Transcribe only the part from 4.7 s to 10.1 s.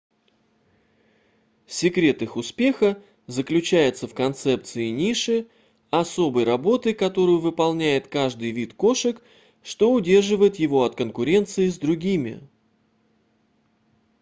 ниши особой работы которую выполняет каждый вид кошек что